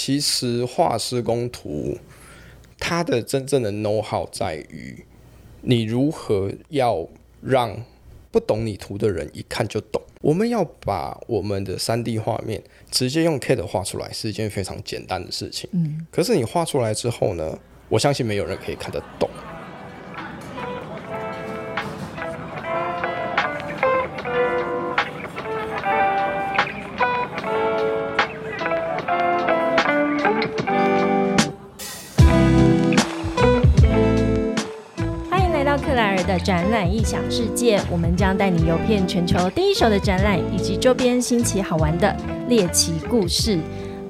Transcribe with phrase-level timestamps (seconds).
[0.00, 1.98] 其实画施工图，
[2.78, 5.04] 它的真正的 know how 在于
[5.60, 7.08] 你如何要
[7.42, 7.82] 让
[8.30, 10.00] 不懂你图的人一看就懂。
[10.20, 15.68] 我们要把我们的三 D 画面直接用 CAD 画出来是一件非常简单的事情。
[15.72, 17.58] 嗯，可是你画出来之后呢，
[17.88, 19.28] 我相信没有人可以看得懂。
[37.08, 42.14] 展览异想世界，我们将带你游遍全球第一手的展览以及周边新奇好玩的
[42.50, 43.58] 猎奇故事。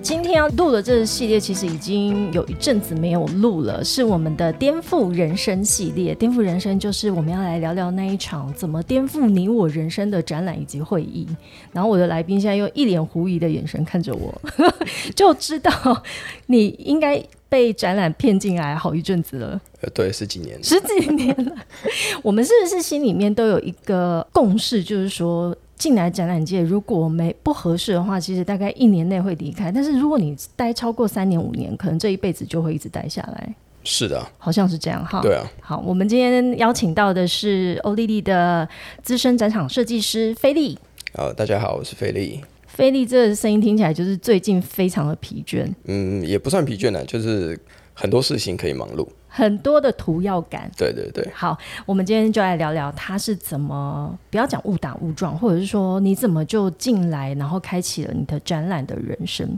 [0.02, 6.12] 今天要录的这个系列，其实已经有一阵子没有录了，是我们的颠覆人生系列。
[6.12, 11.24] 颠覆人生就是我们要来聊聊那一场怎么颠覆你我人生的展览以及会议。
[11.72, 14.34] 然后我的来宾现在用一脸狐疑的眼神看着我，
[15.14, 16.02] 就知道
[16.46, 17.22] 你应该。
[17.48, 21.52] 被展览骗进来好一阵子了，呃，对，十几年，十几年了。
[22.22, 29.72] 我们是不是心里面都有一个共识，就是说进来展览界，如果没不合适的话，其实大概一年内会离开。
[29.72, 33.54] 但是如果你待超过三年五年，可能这一辈子就会一直待下来。
[33.84, 35.22] 是的，好像是这样哈。
[35.22, 35.42] 对啊。
[35.60, 38.68] 好，我们今天邀请到的是欧丽丽的
[39.02, 40.78] 资深展场设计师菲利。
[41.14, 42.42] 呃，大家好，我是菲利。
[42.68, 45.66] 菲利这个声音听起来就是最近非常的疲倦。
[45.84, 47.58] 嗯，也不算疲倦了，就是
[47.92, 50.70] 很多事情可以忙碌，很多的图要赶。
[50.76, 51.26] 对对对。
[51.34, 59.56] 好，我们今天就来聊聊他是怎么，不要讲误打误撞，或者是说你怎么就进来，然后开启了你的展览的人生。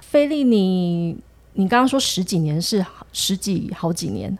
[0.00, 1.16] 菲利，你
[1.52, 4.36] 你刚刚说十几年是十几好几年，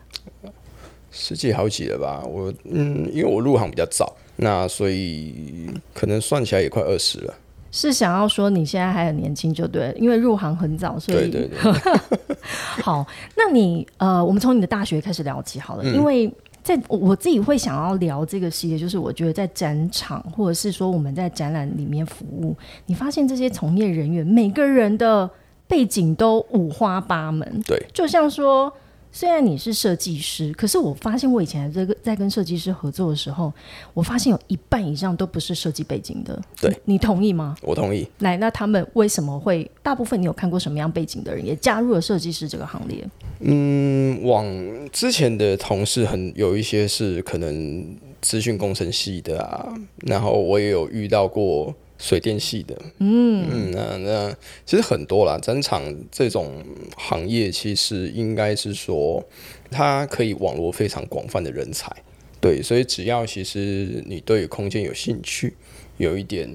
[1.11, 2.23] 十几好几了吧？
[2.25, 7.33] 我嗯，因为我入行比较早，那所以可能算起来也快二十了。
[7.71, 12.37] 是想要说你现在还很年轻就对，因为入行很早，所以对对对。
[12.81, 16.31] 好，那你呃，我们从你的大学开始聊起好了，因为
[16.63, 22.55] 在我自己会想要聊这个系列，就是我觉得在展场或者是说我们在展览里面服务，
[22.85, 25.29] 你发现这些从业人员每个人的
[25.67, 28.71] 背景都五花八门，对，就像说。
[29.17, 33.51] 虽然你是设计师，可是我发现我以前这个在跟设计师合作的时候，
[33.95, 36.39] 我发现有一半以上都不是设计背景的。
[36.61, 37.57] 对，你同意吗？
[37.63, 38.07] 我同意。
[38.19, 43.03] 来，那他们为什么会大部分你有看过什么样背景的人也加入了设计师这个行列？
[43.39, 44.45] 嗯，往
[44.91, 49.73] 之前的同事很有一些是可能资讯工程系的啊，
[50.05, 51.73] 然后我也有遇到过。
[51.99, 54.35] 水电系的，嗯嗯，那那
[54.65, 55.81] 其实很多啦，展场
[56.11, 56.63] 这种
[56.95, 59.23] 行业其实应该是说，
[59.71, 61.91] 它可以网络非常广泛的人才，
[62.39, 65.55] 对，所以只要其实你对空间有兴趣，
[65.97, 66.47] 有一点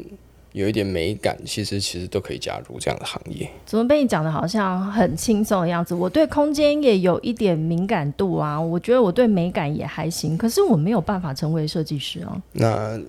[0.53, 3.51] 有一点美感，其实其实都可以加入这样的行业。
[3.67, 5.93] 怎么被你讲的好像很轻松的样子？
[5.93, 12.41] 我对空间也有一点敏感度啊，我觉得我对美感也还行，可是我没有办法成为设计师啊。
[12.53, 13.01] 那。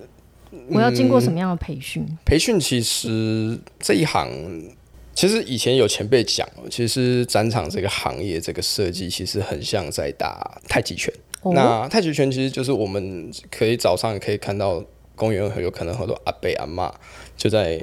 [0.68, 2.06] 我要经过什么样的培训？
[2.24, 4.28] 培训其实这一行，
[5.14, 11.12] 其实以前有前辈讲，其实展场这个行业这个设计其实很像在打太极拳。
[11.52, 14.82] 那太极拳其实就是我们可以早上可以看到
[15.14, 16.92] 公园很有可能很多阿伯阿妈
[17.36, 17.78] 就在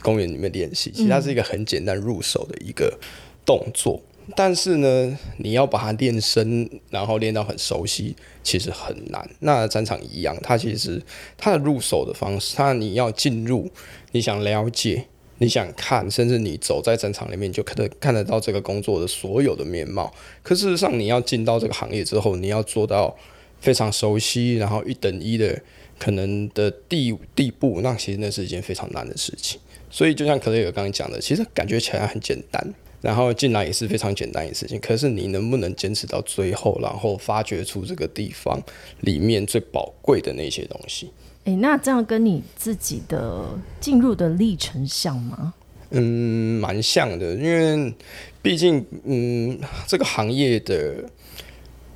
[0.00, 2.98] 公园里面练习，其实它是一个很简单入手的一个
[3.44, 4.00] 动作。
[4.34, 9.28] 但是呢，你要把它练深，然后练到很熟悉，其实很难。
[9.40, 11.00] 那战场一样，它其实
[11.36, 13.70] 它的入手的方式，它你要进入，
[14.12, 15.06] 你想了解，
[15.38, 20.12] 你想看，甚至你走在战场里面，就可能看得到这个工作的所有的面貌。
[20.42, 23.16] 可事实上，你要进到这个行业之后，你要做到
[23.60, 25.60] 非常熟悉，然后一等一的
[25.98, 29.60] 可能的地地步，那其实那是一件非常难的事情。
[29.88, 32.74] 所以，就像可雷尔刚刚讲的，其实感觉起来很简单。
[33.00, 38.60] 然后进来也是非常简单的事情，可是你能不能坚持到最后，然后发掘出这个地方
[39.00, 41.10] 里面最宝贵的那些东西？
[41.44, 43.44] 诶，那这样跟你自己的
[43.78, 45.54] 进入的历程像吗？
[45.90, 47.94] 嗯，蛮像的，因为
[48.42, 49.56] 毕竟，嗯，
[49.86, 51.08] 这个行业的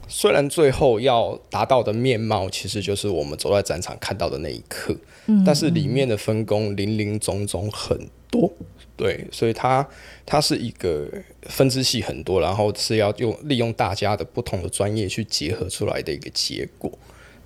[0.06, 4.96] 虽然最后要达到的面貌，其实就是我们走在展场看到的那一刻，
[5.26, 7.98] 嗯，但是里面的分工零零总总很
[8.30, 8.50] 多。
[8.96, 9.86] 对，所以它
[10.26, 11.08] 它是一个
[11.44, 16.92] 分支系很多，然后是要用利用大家的不同的专业去结合出来的一个结果，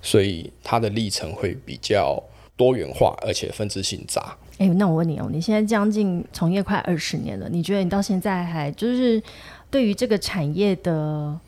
[0.01, 2.21] 所以它的历程会比较
[2.57, 4.35] 多元化，而且分支性杂。
[4.57, 9.23] 哎，那我问你哦，你现在将近从业快二十年了，你觉得你到现在还就是
[9.69, 11.39] 对于这个产业的？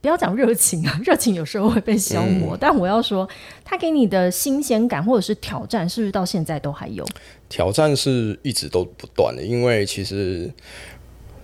[0.00, 2.54] 不要讲热情啊，热情有时候会被消磨。
[2.54, 3.26] 但我要说，
[3.64, 7.02] 他给你的新鲜感或者是挑战，是不是到现在都还有？
[7.48, 10.50] 挑战是一直都不断的，因为其实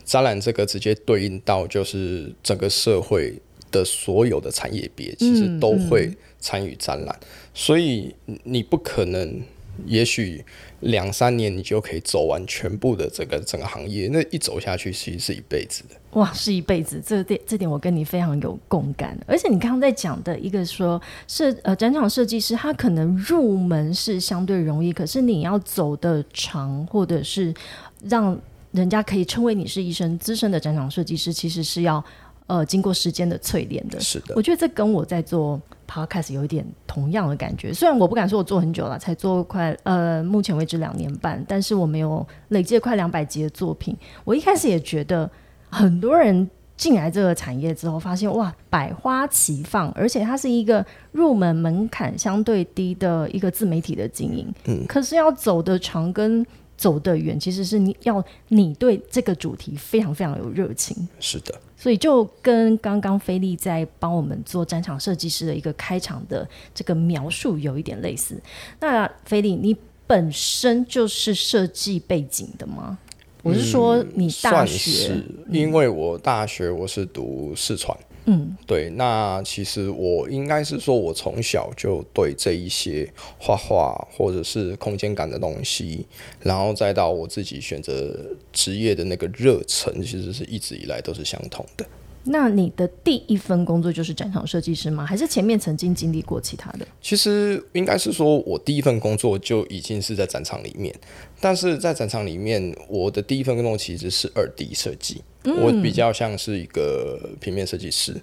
[0.05, 3.35] 展览这个直接对应到就是整个社会
[3.70, 7.20] 的所有的产业别，其实都会参与展览，
[7.55, 8.14] 所以
[8.44, 9.41] 你不可能。
[9.87, 10.44] 也许
[10.81, 15.96] 两三年你就可以走完全部的这个整个行业，那一走下去其实是一辈子的。
[16.19, 19.17] 哇，是一辈子，这点这点我跟你非常有共感。
[19.26, 27.55] 而且你刚刚在讲的一个说设呃展场设计师，他可能入门是相对容易，可是你要走的长，或者是
[28.02, 28.38] 让
[28.72, 32.05] 人家可以称为你是一生资深的展场设计师，其实是要
[32.46, 34.00] 呃经过时间的淬炼的。
[34.00, 35.61] 是的，我觉得这跟我在做。
[35.91, 43.97] Podcast 有一点同样的感觉，虽然我不敢说我做很久了，才做快呃，目前为止两年半，但是我没有累积快两百集的作品。
[44.25, 45.29] 我一开始也觉得，
[45.69, 54.55] 很多人进来这个产业之后，发现哇，百花齐放，而且它是一个入门门槛相对低的一个自媒体的经营。
[54.67, 56.47] 嗯，可是要走的长跟
[56.81, 61.06] 走得远，其实是你要你对这个主题非常非常有热情。
[61.21, 61.55] 是的。
[61.77, 68.41] 所以就跟刚刚菲利在帮我们做战场设计师的一个开场的这个描述有一点类似。
[68.81, 72.97] 那菲利，你本身就是设计背景的吗？
[73.43, 77.94] 我是说你大学，因为我大学我是读四川。
[78.32, 86.06] 嗯，对，那其实我应该是说，我从小就对这一些画画或者是空间感的东西，
[86.41, 88.17] 然后再到我自己选择
[88.53, 91.85] 职业的那个热忱，其实是一直以来都是相同的。
[92.25, 95.06] 那你的第一份工作就是展场设计师吗？
[95.06, 96.87] 还是前面曾经经历过其他的？
[97.00, 100.94] 其实应该是说我第一份工作就已经是在展场里面，
[101.40, 105.22] 但是在展场里面，我的第一份工作其实是二 D 设计。
[105.44, 108.14] 我比较像是一个平面设计师，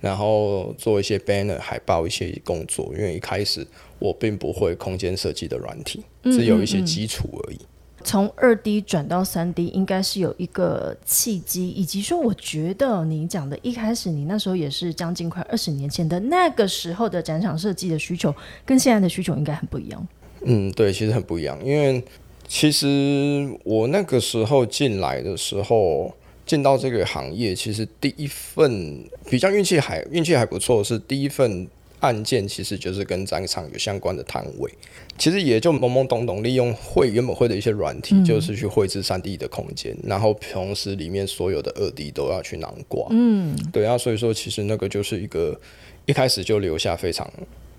[0.00, 2.92] 然后做一些 banner 海报一些工作。
[2.96, 3.64] 因为一开始
[4.00, 7.58] 我并不会空间设计的软体，只有一些基础而已。
[8.04, 18.32] 从二 D 转到三 D，应该是有一个契机，以及说，我觉得你讲的一开始，你那时候也是将近快二十年前的那个时候的展场设计的需求，
[18.64, 20.06] 跟现在的需求应该很不一样。
[20.42, 22.04] 嗯，对，其实很不一样，因为
[22.46, 26.14] 其实我那个时候进来的时候。
[26.46, 31.66] 进到这个行业，其实第一份比较运气还运气还不错，是第一份
[32.04, 34.70] 案件，其实就是跟展场有相关的摊位，
[35.16, 43.06] 其实也就懵懵懂懂利用会原本会的一些软体，就是去绘制三 D 的空间，然后同时里面所有的二 D 都要去囊括。
[43.10, 45.58] 嗯，对啊，所以说其实那个就是一个
[46.04, 47.28] 一开始就留下非常。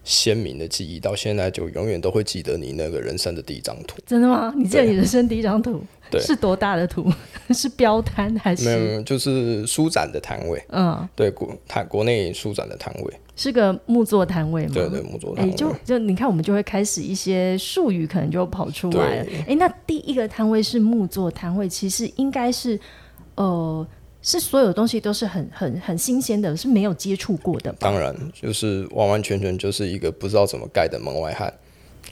[0.06, 3.98] 鲜明的记忆，到现在就永远都会记得你那个人生的第一张图。
[4.06, 4.54] 真的吗？
[4.56, 5.81] 你记得你人生第一张图？
[6.12, 7.12] 对，是多大的图？
[7.50, 8.63] 是标摊还是？
[8.63, 10.63] 没有没有，就是书展的摊位。
[10.69, 14.72] 嗯，对，国台国内书展的摊位，是个木作摊位吗？
[14.75, 15.54] 对对，木作摊位。
[15.56, 19.25] 就就你看，我们就会开始一些术语，可能就跑出来了。
[19.48, 22.80] 哎，那第一个摊位是木作摊位，其实应该是
[23.34, 23.86] 呃。
[24.25, 27.72] 是所有东西都是很很很新鲜的，是没有接触过的。
[27.74, 31.54] 当然，就是完完全全就是一个不知道怎么盖的门外汉。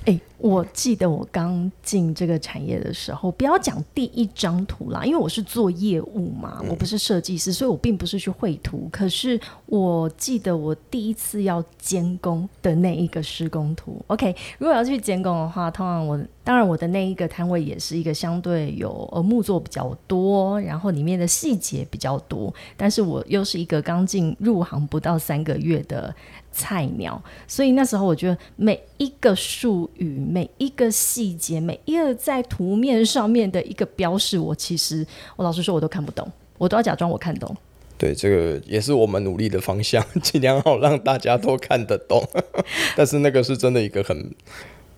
[0.05, 8.89] 哎，我记得我刚进这个产业的时候，不要讲第一张图啦，因为我是做业务嘛，我不是设计师，所以我并不是去绘图。
[8.91, 14.03] 可是我记得我第一次要监工的那一个施工图。
[14.07, 26.13] OK，如果要去监工的话，通常我当然我的那一个摊位也是一个相对有呃木作比较多，然后里面的细节比较多，但是我又是一个刚进入行不到三个月的。
[26.53, 35.05] 菜鸟，所以那时候我觉得每一个术语、每一个细节、每一个在图面上面的一个标示，我其实
[35.35, 37.53] 我老实说我都看不懂，我都要假装我看懂。
[37.97, 42.23] 对，这个也是我们努力的方向，尽量好让大家都看得懂。
[42.95, 44.31] 但是那个是真的一个很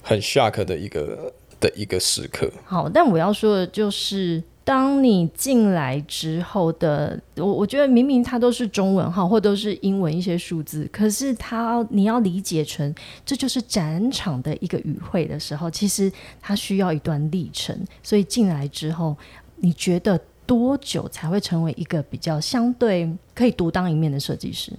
[0.02, 2.52] 很 shock 的一个的一个时刻。
[2.66, 4.44] 好，但我要说的就是。
[4.66, 12.94] 当你进来之后的，我我觉得明明它都是中文哈，或都是英文一些数字，可是它你要理解成
[13.24, 17.78] 这就是展场的一个语汇的时候，其实它需要一段历程。
[18.02, 19.16] 所以进来之后，
[19.58, 24.74] 你觉得多久才会成为一个比较相对可以独当一面的设计师？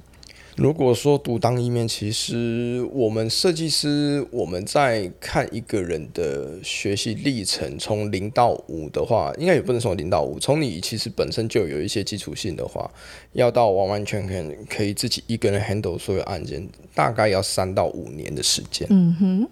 [0.57, 10.39] 如果说独当一面，其实我们设计师我们在看一个人的学习历程，从零到五的话，应该也不能从零到五。
[10.39, 12.91] 从你其实本身就有一些基础性的话，
[13.33, 18.89] 要到完完全全可以自己一个人 handle 所有案件，大概要三到五年的时间。
[18.91, 19.49] 嗯哼，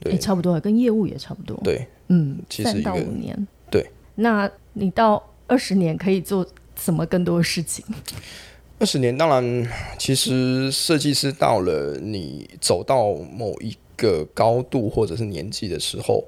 [0.00, 1.58] 对，差不多，跟业务也差不多。
[1.64, 3.34] 对，嗯，三到五年。
[3.70, 6.46] 对，那你到二十年可以做
[6.78, 7.82] 什么更多的事情？
[8.78, 9.68] 二十年，当然，
[9.98, 16.24] 其实设计师到了你走到某一个高度或者是年纪的时候，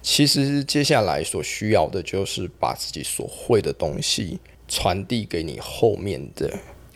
[0.00, 6.48] 其实接下来所需要的就是把自己所会的东西传递给你后面的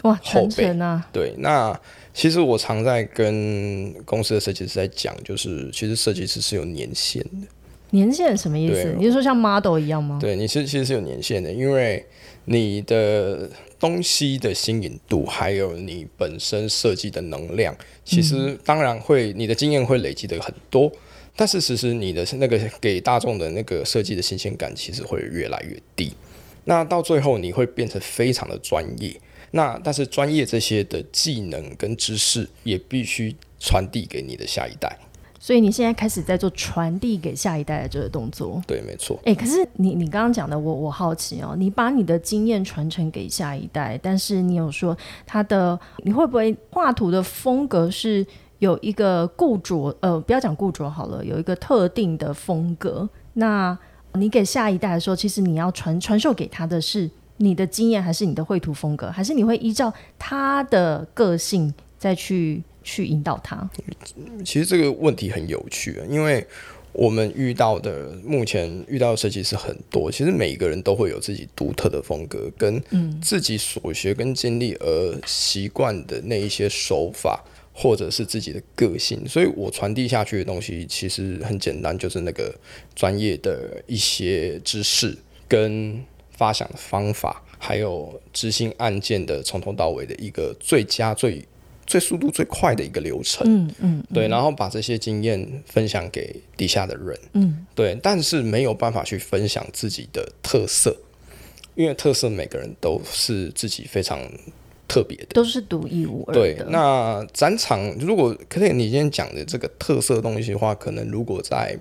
[0.02, 1.78] 哇，后辈啊，对，那
[2.14, 7.48] 其实我常在跟公司的设计师在讲，就是其实设计师是有年限的。
[7.90, 8.94] 年限什么意思？
[8.96, 10.16] 你是说像 model 一样吗？
[10.20, 12.06] 对，你是其实是有年限的，因为
[12.44, 13.50] 你的
[13.80, 20.92] 东西的新颖度，还有你本身设计的能量，其实当然会你的经验会累积的很多，
[21.34, 26.12] 但是其实你的那个给大众的那个设计的新鲜感，其实会越来越低。
[26.64, 29.18] 那到最后你会变成非常的专业，
[29.52, 34.94] 那但是专业这些的技能跟知识也必须传递给你的下一代。
[35.42, 38.62] 所以你现在开始在做传递给下一代的这个动作。
[38.66, 39.18] 对，没错。
[39.24, 48.24] 哎、可是你你刚刚讲的，我我好奇哦，你把你的经验传承给下一代，但是你有说他的，你会不会画图的风格是
[48.58, 53.08] 有一个固着，呃，不要讲固着好了，有一个特定的风格。
[53.32, 53.76] 那
[54.12, 63.70] 你给下一代的时候，其实你要传传授给他的是你的经验，还是你的绘图风格，还是你会依照他的个性再去去引导他？
[64.44, 66.44] 其实这个问题很有趣啊，因为
[66.92, 72.82] 我们遇到的目前遇到的设计师很多，其实每一个人都会有自己独特的风格，跟
[73.22, 79.24] 自己所学跟经历而习惯的那一些手法，或者是自己的个性。
[79.28, 82.52] 所以我传递下去的东西其实很简单，就是那个
[82.96, 85.16] 专业的一些知识
[85.46, 91.46] 跟发想的方法，还有执行案件的从头到尾的一个最佳最。
[91.90, 100.96] 最速度最快的一个流程，嗯嗯，对，然后把这些经验分享给底下的人，嗯，对，但是没有办法去分享自己的特色，
[101.74, 104.20] 因为特色每个人都是自己非常
[104.86, 105.26] 特别的。
[105.32, 111.76] 都是独一无二对的。，那展场如果可以，你今天讲的这个特色东西的话，可能如果在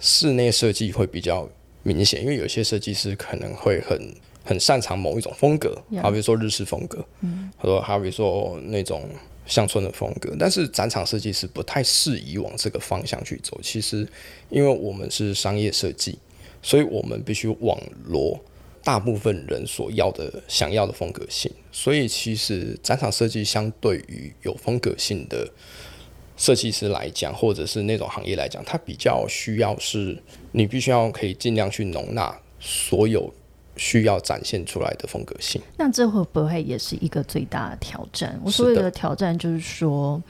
[0.00, 1.46] 室内设计会比较
[1.82, 4.14] 明显，因为有些设计师可能会很
[4.48, 9.06] 很擅长某一种风格好比说日式风格，嗯，或者好比说那种
[9.44, 13.60] 乡村的风格，但是展场设计师不太适宜往这个方向去走。
[13.62, 14.08] 其实，
[14.48, 16.18] 因为我们是商业设计，
[16.62, 18.40] 所以我们必须网罗
[18.82, 21.52] 大部分人所要的、想要的风格性。
[21.70, 25.46] 所以，其实展场设计相对于有风格性的
[26.38, 30.16] 设计师来讲，或者是那种行业来讲，它比较需要是
[30.52, 33.30] 你必须要可以尽量去容纳所有
[33.78, 35.62] 需要展现出来的风格性。
[35.76, 38.38] 那这会不会也是一个最大的挑战？
[38.44, 40.20] 我所谓的的挑战就是说，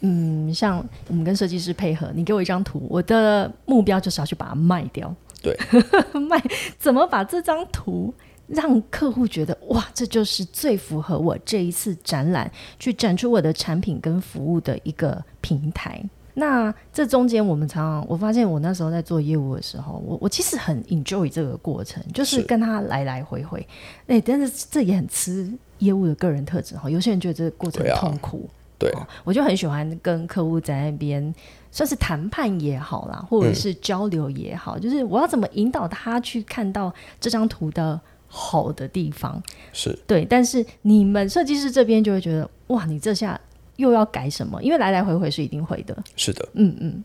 [0.00, 5.14] 嗯，像我们跟设计师配合，你给我一张图，我的目标就是要去把它卖掉。
[5.42, 5.56] 对，
[6.28, 6.42] 卖
[6.78, 8.12] 怎么把这张图
[8.48, 16.02] 让客户觉得哇，这就是最符合我这一次展览去展出我的产品跟服务的一个平台。
[16.38, 23.66] 那这中间，我们常常我发现，我那时候在做业务的时候，我我其实很 enjoy 这个过程，就是是跟他来来回回。
[24.06, 26.90] 哎、但是这也很吃业务的个人特质哈。
[26.90, 28.46] 有些人觉得这个过程痛苦，
[28.78, 31.34] 对，哦我就很喜欢跟客户在那边，
[31.72, 39.42] 算是谈判也好啦，或者是交流也好，就是我要怎么引导他去看到这张图的好的地方。
[39.72, 43.40] 是对，但是你们设计师这边就会觉得，哇，你这下
[43.76, 44.62] 又要改什么？
[44.62, 45.96] 因为来来回回是一定会的。
[46.16, 46.48] 是的。
[46.54, 47.04] 嗯嗯，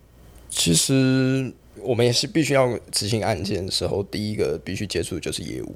[0.49, 1.51] 其实
[1.81, 5.75] 我们也是必须要执行案件的时候，第一个必须接触的就是业务。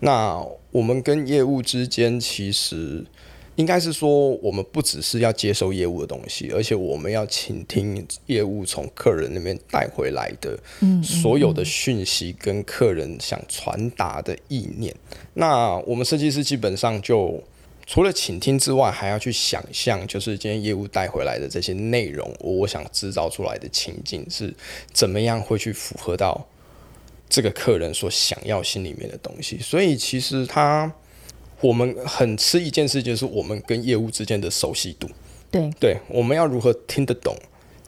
[0.00, 3.04] 那我们跟业务之间，其实
[3.56, 10.58] 应该是说，我们不只是要接收业务的东西，而且我们要倾听业务从客人那边带回来的
[11.02, 14.94] 所有的讯息跟客人想传达的意念。
[15.34, 17.42] 那我们设计师基本上就
[17.90, 24.54] 除了倾听之外，还要去想象，就是今天业务带回来的这些内容，我想制造出来的情境是
[24.92, 26.46] 怎么样会去符合到
[27.28, 29.58] 这个客人所想要心里面的东西。
[29.58, 30.92] 所以其实他，
[31.60, 35.10] 我们很吃一件事，就是我们跟业务之间的熟悉度。
[35.50, 37.36] 对，对，我们要如何听得懂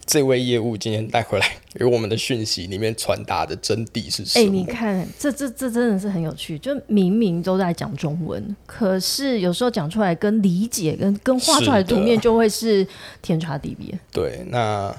[0.05, 4.51] 这位业务今天带回来给我们的讯息里面传达的真谛是什哎、么？
[4.51, 6.59] 你看，这这这真的是很有趣。
[6.59, 12.85] 就明明都在讲中文，可是有时候讲出来跟理解跟跟画出来的图面就会是
[13.21, 13.97] 天差地别。
[14.11, 14.93] 对，那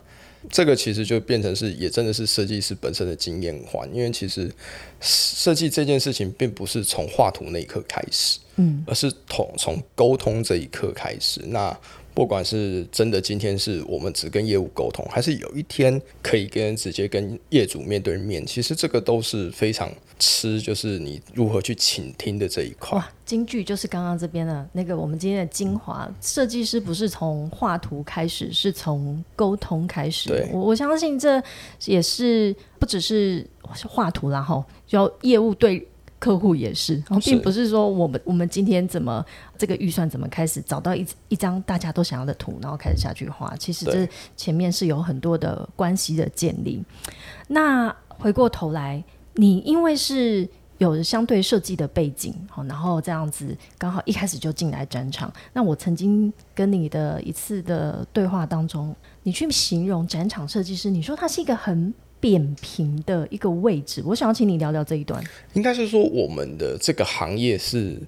[0.50, 4.50] 这个其实就变成是，也真的是设计师本身的经验环，因为其实
[5.00, 11.40] 设计这件事情并不是从画图那一刻开始，嗯，而是从从沟通这一刻开始。
[11.46, 11.74] 那
[12.14, 22.96] 不管是真的今天是我们只跟业务沟通，还是有一天可以跟直接跟业主面对面，其实这个都是非常吃就是你如何去倾听的这一块。
[22.96, 26.08] 哇，京剧就是刚刚这边的那个我们今天的精华。
[26.20, 30.28] 设计师不是从画图开始，是从沟通开始。
[30.28, 31.42] 对，我我相信这
[31.86, 33.44] 也是不只是
[33.88, 35.84] 画图然后就业务对。
[36.24, 39.22] 客户也是，然后并不是说我们我们今天怎么
[39.58, 43.54] 这个预算怎么开始找到一一张大家都想要的图，然后开始下去画。
[43.58, 46.82] 其实这前面是有很多的关系的建立。
[47.48, 49.04] 那回过头来，
[49.34, 55.30] 你因为是有相对设计的背景，好，然后这样子刚好一开始就进来展场。
[55.52, 61.92] 那我曾经跟你的一次的对话当中，你去形容展场设计师，你说他是一个很。
[62.24, 65.22] 扁平的一个位置，我想要请你聊聊这一段。
[65.52, 68.00] 应该是说，我们的这个行业是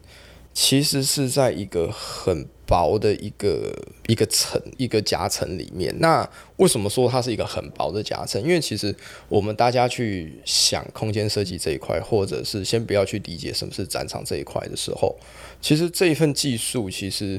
[0.54, 3.70] 其实是在一个很薄的一个
[4.06, 5.94] 一个层一个夹层里面。
[5.98, 8.40] 那为什么说它是一个很薄的夹层？
[8.40, 8.96] 因为其实
[9.28, 15.14] 我们大家去想空间设计这一块，或者是先不要去理解什么是展场这一块的时候，
[15.60, 17.38] 其实这一份技术，其实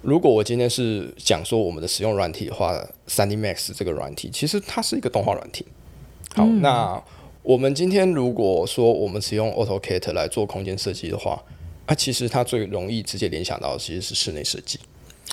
[0.00, 5.64] 如果我今天是讲说我们的使用软体的话，三 D Max 这个软体，其实它是一个动画软体。
[6.34, 7.02] 好，那
[7.42, 11.42] 我们今天如果说我们使用 AutoCAD 来做空间设计的话，
[11.86, 14.78] 啊，其实它最容易直接联想到的其实是室内设计。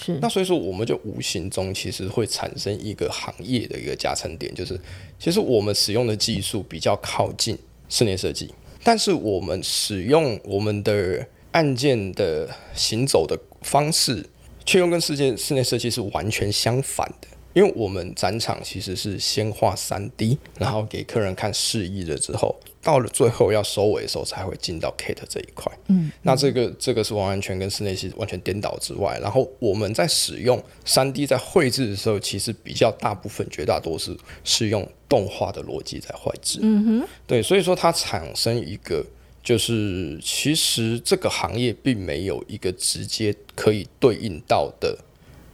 [0.02, 4.80] 是，那所以说我们就无形中其实会产生一个行业的一个加成点，就是
[5.20, 7.58] 其实我们使用的技术比较靠近
[7.90, 8.54] 室内设计，
[8.84, 14.26] 但是我们使用我们的按键的行走的方式，
[14.66, 17.28] 却又跟世界室内设计是完全相反的。
[17.60, 25.70] 因为我们展场其实是先画三 D，然后给客人看示意了之后，到了最后要收尾的时候才会进到 Kate 这一块。
[25.88, 29.20] 嗯，那这个这个是完完全跟室内系完全颠倒之外。
[29.22, 36.60] 然后我们在使用三 D 在绘制的时候，其实比较大部分绝大多数是用动画的逻辑在绘制。
[36.62, 39.06] 嗯哼，对，所以说它产生一个
[39.44, 44.98] 就是其实这个行业并没有一个直接可以对应到的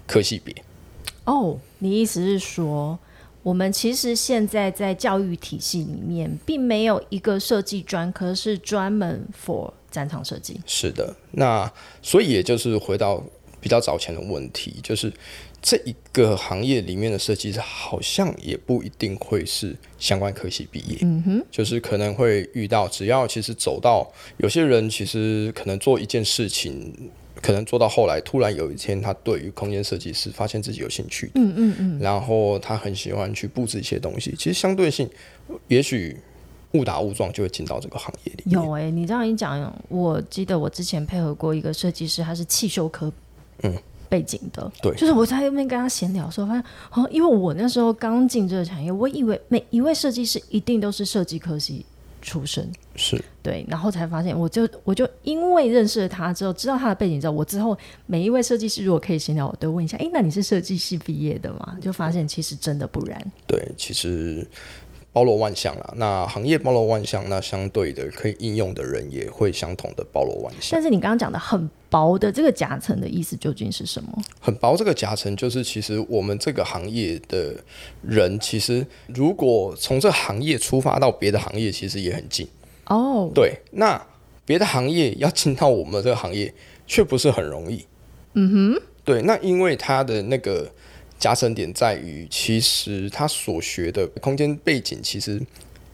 [0.06, 0.54] 科系别。
[1.24, 2.98] 哦，你意思是说，
[3.44, 10.60] 我们其实现在在教育体系里面，并没有一个设计专科是专门 for 战场设计。
[10.66, 13.24] 是的，那所以也就是回到
[13.62, 15.14] 比较早前的问题，就是
[15.62, 20.98] 这一个行业里面的设计师，好像也不一定会是相关科系毕业。
[21.02, 27.12] 嗯哼，就是可能会遇到，只要其实走到有些人，其实可能做一件事情。
[27.46, 34.34] 可能做到后来，突然有一天，他对于空间设计师发现自己有兴趣，嗯嗯嗯，然后他很喜欢去布置一些东西。
[34.36, 35.08] 其实相对性，
[35.68, 36.18] 也许
[36.72, 38.44] 误打误撞就会进到这个行业里。
[38.46, 43.14] 有哎，你这样一讲，我记得我之前配合过一个设计师，他是汽修科
[43.62, 43.72] 嗯
[44.10, 51.86] 背景的，对，就是我在那边跟他闲聊的时候，发现哦，因为我那时候刚进这个产业，我以为每一位设计师一定都是设计科系。
[52.26, 61.78] 出身是对，然后才发现，我就我就因为认识了他之后，知道他的背景之后，我之后每一位设计师如果可以闲聊，我都问一下，哎，那你是设计系毕业的吗？
[61.80, 63.32] 就发现其实真的不然。
[63.46, 64.46] 对，其实
[65.16, 70.72] 包罗万象啊，那行业包罗万象，那相对的可以应用的人也会相同的包罗万象。
[70.74, 74.10] 但是你刚刚讲的很薄的这个夹层的意思究竟是什么？
[74.42, 77.56] 很薄这个夹层就是，其实我们这个行业的
[78.02, 82.46] 人，其实如果从这行业出发到别的行业，其实也很近。
[82.88, 84.06] 哦，对，那
[84.44, 86.54] 别的行业要进到我们这个行业，
[86.86, 87.86] 却不是很容易。
[88.34, 90.70] 嗯哼，对，那因为它的那个
[91.26, 95.42] 加深点在于，其实他所学的空间背景，其实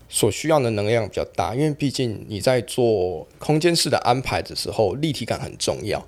[0.09, 6.05] 所需要的能量比较大，因为毕竟你在做空间式的安排的时候，立体感很重要，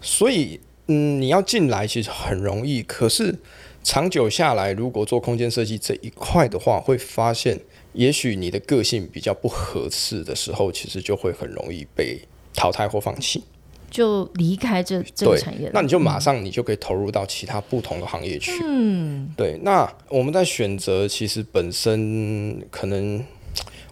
[0.00, 3.36] 所以嗯，你要进来其实很容易，可是
[3.82, 7.58] 长久下来，如果做空间设计这一块的话，会发现。
[7.94, 12.18] 也许你的个性比较不合适的时候，其实就会很容易被
[12.54, 13.44] 淘汰或放弃，
[13.92, 15.70] 就离开这这个产业。
[15.72, 18.50] 那你就马上你就可以投入到其他不同的行业去。
[18.64, 19.56] 嗯，对。
[19.62, 23.22] 那我们在选择其实本身可能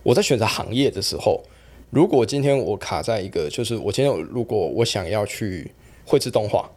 [0.02, 1.40] 我在选择行业的时候，
[1.90, 5.70] 如果今天我卡在一个，就是我今天如果我想要去
[6.04, 6.68] 绘制动画，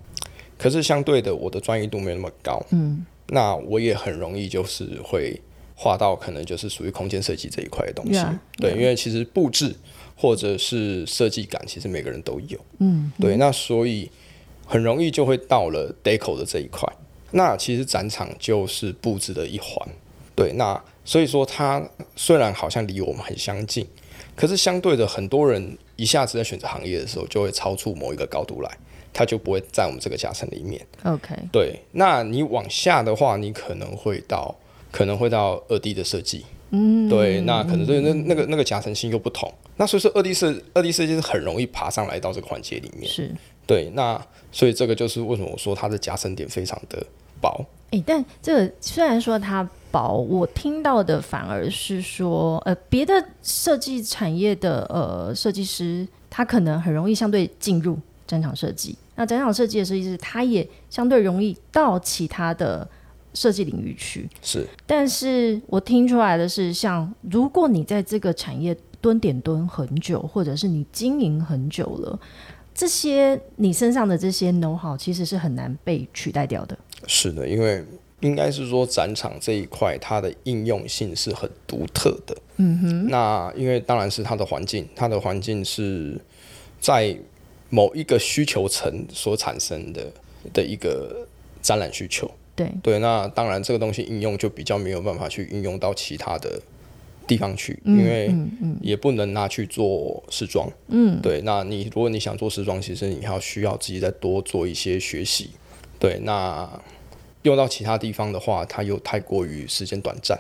[0.58, 5.42] 可是相对的我的专业度没有那么高，嗯，那我也很容易就是会。
[5.76, 8.24] 画到可能就是属于空间设计这一块的东西，
[8.58, 9.76] 对，因为其实布置
[10.16, 14.10] 或者是设计感，其实每个人都有，嗯，对，那所以
[14.66, 16.88] 很容易就会到了 deco 的这一块。
[17.32, 19.88] 那其实展场就是布置的一环，
[20.36, 21.84] 对，那所以说它
[22.16, 23.86] 虽然好像离我们很相近，
[24.36, 28.70] 可是相对的很多人一下子在选择行业的时候，就会超出某一个高度来，
[29.12, 30.86] 它就不会在我们这个夹层里面。
[31.04, 34.56] OK，对，那你往下的话，你可能会到。
[34.92, 43.08] 可能会到二 D 的设计，嗯，对，那可能对那那个那个夹层性又不同，那所以说二 D 设二 D 设计是很容易爬上来到这个环节里面。
[43.08, 43.32] 是，
[43.68, 44.20] 对，那
[44.52, 47.06] 所以这个就是为什么我说它的夹层点非常的
[47.40, 47.64] 薄。
[47.92, 58.98] 哎，但这个虽然说它薄，我听到的反而是说，呃，别的设计产业的呃设计师，他可能很容易相对进入展场设计。
[59.16, 62.90] 那展场设计的设计师，他也相对容易到其他的
[63.34, 64.30] 设计领域去。
[64.42, 72.20] 是，但是我听出来的是，像如果你在这个产业蹲点蹲很久，或者是你经营很久了，
[72.74, 76.78] 这些你身上的这些 know how 其实是很难被取代掉的。
[77.06, 77.84] 是的，因为
[78.22, 82.38] 应该是说展场这一块，它的应用性是很独特的。
[82.58, 83.08] 嗯哼。
[83.08, 86.18] 那因为当然是它的环境，它的环境是
[86.80, 87.18] 在
[87.70, 90.12] 某一个需求层所产生的
[90.54, 91.28] 的一个
[91.62, 92.30] 展览需求。
[92.56, 96.62] 对对，那当然这个东西应用就比较没有办法去运用到其他的
[97.26, 98.34] 地方去，因为
[98.82, 100.70] 也不能拿去做时装。
[100.88, 101.20] 嗯。
[101.22, 105.52] 对，那你如果你想做时装，其实你要需要自己再多做一些学习。
[106.00, 106.70] 对，那。
[107.44, 110.40] 用到其他地方的话，它又太过于时间短暂，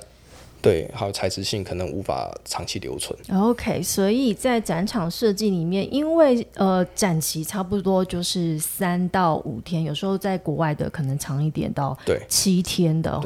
[0.64, 3.16] 对，还有材质性可能无法长期留存。
[3.32, 13.22] OK，所以在展场设计里面，因为呃展期差不多就是三到五天，有时候在国外的可能长一点到对七天的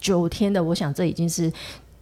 [0.00, 1.52] 九天的，我想这已经是。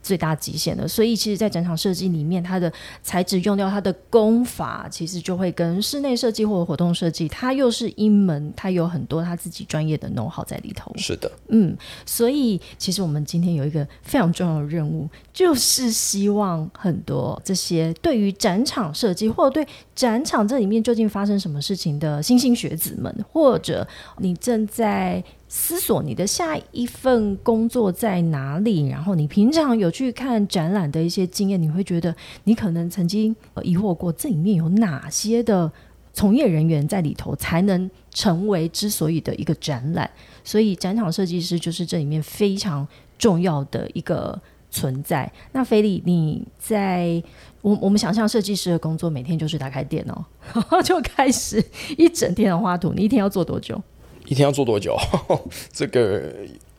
[0.03, 2.71] 最大极限的，所以其实，在展场设计里面，它的
[3.03, 10.93] 材质用掉它的工法，其实就会跟室内设计或者活动设计，它又是一门，它有很多它自己专业的 know how 在里头。
[10.97, 23.87] 是的，嗯，所以其实我们今天有一个非常重要的任务，就是希望很多这些对于展场设计或者对展场这里面究竟发生什么事情的新兴学子们，或者
[24.19, 25.23] 你正在。
[25.55, 35.71] 思索你的下一份工作在哪里，然后你平常有去看展览的一些经验，你会觉得你可能曾经疑惑过这里面有哪些的
[36.15, 40.11] 从业人员在里头才能成为之所以的一个展览，
[40.43, 42.89] 所以展场设计师就是这里面非常
[43.19, 45.31] 重要的一个存在。
[45.53, 47.23] 那菲利，你在
[47.61, 50.25] 我我们想象设计师的工作，每天就是打开电脑
[50.83, 51.63] 就开始
[51.99, 53.79] 一整天的画图，你一天要做多久？
[54.27, 54.97] 一天要做多久？
[55.73, 56.33] 这个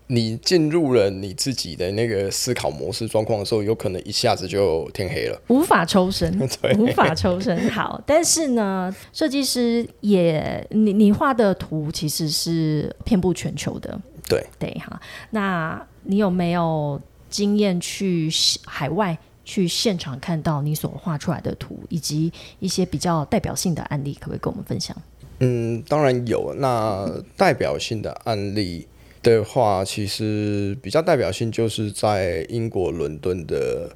[0.08, 6.32] 你进入了你自己的那个思考模式状况的时候，有可能一下子就天黑了，无法抽身，
[6.78, 7.70] 无法抽身。
[7.70, 15.02] 好，但是呢，设计师也，你你画的图其实是遍布全球的，对对哈。
[15.32, 18.30] 那你有没有经验去
[18.66, 24.96] 海外去现场看到你所画出来的图，以及一些比较代表性的案例，可不可以跟我们分享？
[25.44, 26.54] 嗯，当然有。
[26.58, 28.88] 那代表性的案例
[29.22, 33.90] 的话，其实比较代表性就是在英国伦敦的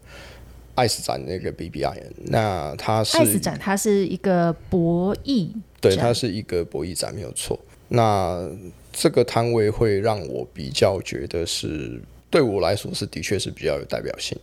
[0.76, 1.96] 爱斯展那个 BBI。
[2.26, 7.60] 那它是爱斯展，它是一个博弈，对，它是一个博弈展，没有错。
[7.90, 8.50] 那
[8.92, 14.38] 这个摊位会让我比较觉得是对我来说是的确是比较有代表性。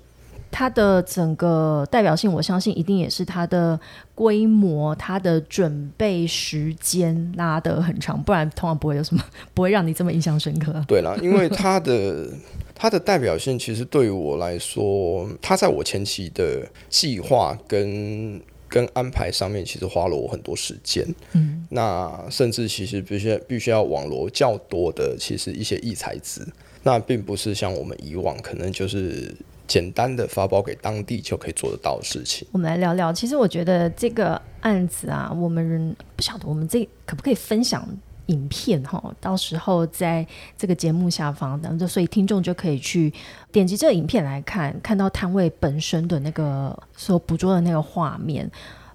[0.50, 3.78] 它的整个代表性，我相信一定也是它的
[4.14, 10.85] 规模、它的准备时间拉得很长，不然通常不会有什么 不会让你这么印象深刻。
[10.87, 12.28] 对啦，因为它的
[12.72, 21.04] 它的代表性，其实对于我来说，它在我前期的计划跟跟安排上面，其实花了我很多时间。
[21.33, 26.46] 嗯，那甚至其实必须必须要网罗较多的，其实一些异材质，
[26.85, 29.35] 那并不是像我们以往可能就是。
[29.66, 32.46] 简单的发包给当地就可以做得到的事情。
[32.53, 37.87] 我们来聊聊，其实我觉得这个案子啊，我们不晓得我们这可不可以分享
[38.27, 39.14] 影片哈？
[39.20, 43.12] 到时候在这个节目下方，然后所以听众就可以去
[43.50, 48.50] 点击这个影片来看，看到摊位本身的那个所捕捉的那个画面。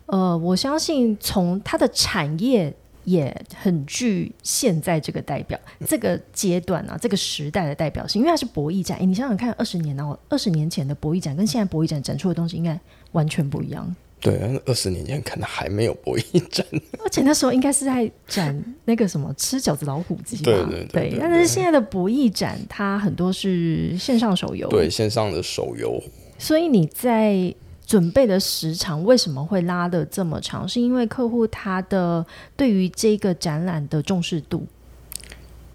[0.06, 2.74] 呃，我相信从它的产业。
[3.10, 8.98] 也很具现在这个代表这个阶段啊，这个时代的代表性，因为它是博弈展。
[9.00, 12.80] 哎，你想想看，二十年后，二十年前的博弈展跟现在博弈展展出的东西应该
[13.14, 13.96] 完全不一样。
[14.20, 16.66] 对，二十年前可能还没有博弈展，
[17.04, 21.18] 而且那时候应该是在展那个什么吃饺子老虎机对对对。
[21.20, 26.04] 但是现在的博弈展，它很多是线上手游，对线上的手游。
[26.38, 27.54] 所以你在。
[27.90, 30.70] 准备的时长为什么会拉的这么长？
[30.70, 32.24] 是因为客户他的
[32.56, 34.68] 对于这个展览的重视度？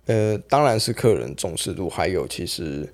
[0.07, 2.89] 呃，当然是客人重视度，还有其实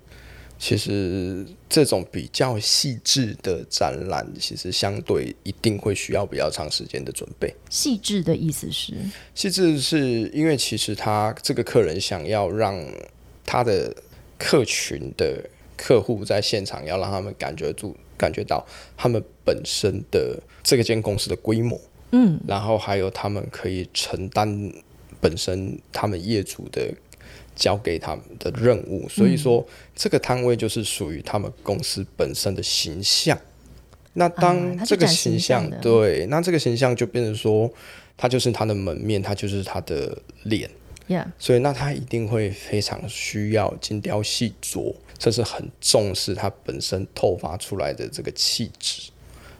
[0.57, 7.53] 其实这种比较细致的展览，其实相对一定会需要比较长时间的准备。
[7.69, 8.95] 细致的意思是？
[9.35, 12.75] 细致是因为其实他这个客人想要让
[13.45, 13.95] 他的
[14.39, 15.47] 客群的。
[15.77, 18.63] 客户在现场要让他们感觉住感觉到
[18.95, 21.79] 他们本身的这个间公司的规模，
[22.11, 24.71] 嗯，然后还有他们可以承担
[25.19, 26.93] 本身他们业主的
[27.55, 33.37] 交给他们的任务，所以说这个摊位就是属于他们公司本身的形象。
[34.13, 37.71] 那啊当这个形形象、对，那这个形象就变成说，
[38.17, 40.69] 它就是他的门面，它就是他的脸。
[41.11, 49.11] ，Yeah，所以那他一定会非常需要精雕细琢，甚至很重视他本身透发出来的这个气质。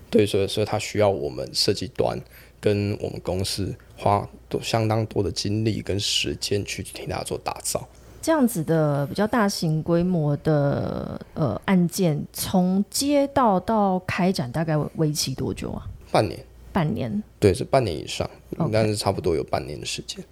[0.09, 2.19] 对，所以所以他需要我们设计端
[2.59, 7.87] 跟我们公司花多相当多的精力跟时间去替他做打造。
[8.21, 15.87] 这样子的比较大型规模的呃案件，从接到到开展大概为期多久啊？
[16.11, 16.39] 半年，
[16.71, 17.23] 半年。
[17.39, 20.23] 对，是半年以上 OK 但是差不多有半年的时间。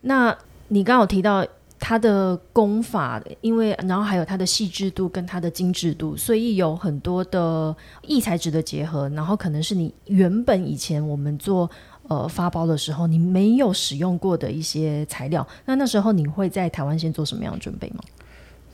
[0.00, 0.36] 那
[0.68, 1.46] 你刚刚有提到
[1.80, 11.70] 它的功法，因为然后还有它的细致度跟它的精致度，所以有很多的异材质的结合，然后可能是你原本以前我们做
[12.08, 18.02] 呃发包的时候你没有使用过的一些材料，那那时候你会在台湾先做什么样的准备吗？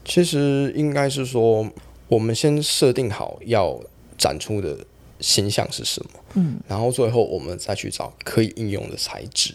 [0.04, 1.68] 其实应该是说，
[2.08, 3.78] 我们先设定好要
[4.18, 4.78] 展出的
[5.20, 9.54] 形象是什么，嗯，然后最后我们再去找可以应用的材质。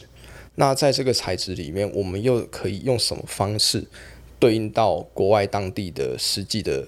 [0.59, 3.81] 那在这个材质里面，我们又可以用什么方式
[4.37, 6.85] 对应到国外当地的实际的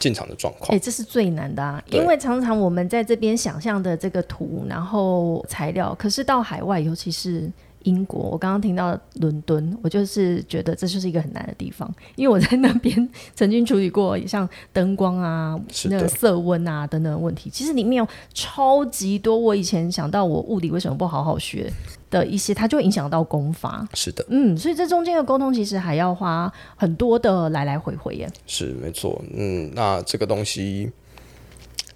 [0.00, 0.80] 进场的状况哎、况？
[0.80, 7.48] 这是最难的啊，因为常常我们在这边想象的这个图，然后材料，可是到海外，尤其是
[7.84, 15.56] 英国，我刚刚听到伦敦，我就是觉得这就是一个很难的地方，因为我在那边曾经处理过像灯光啊、
[15.88, 21.72] 那个色温啊等等的问题，其实里面有超级多我以前想到我物理为什么不好好学
[22.12, 23.88] 的一些，它就会影响到功法。
[23.94, 28.30] 是的，嗯，所以这中间的沟通其实还要花很多的来来回回耶。
[28.46, 29.20] 是没错。
[29.34, 30.92] 嗯，那这个东西，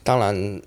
[0.03, 0.61] 当然。